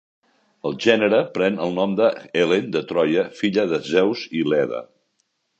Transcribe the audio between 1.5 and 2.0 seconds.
el nom